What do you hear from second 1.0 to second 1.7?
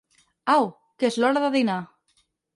que és l'hora de